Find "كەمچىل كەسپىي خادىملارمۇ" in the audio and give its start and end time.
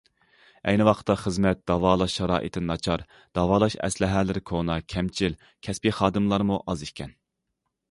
4.97-6.61